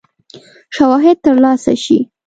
[0.75, 1.97] شواهد تر لاسه شي.